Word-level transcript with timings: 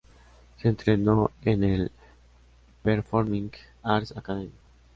Se 0.59 0.67
entrenó 0.67 1.29
en 1.43 1.63
el 1.63 1.91
Performing 2.81 3.51
Arts 3.83 4.17
Academy. 4.17 4.51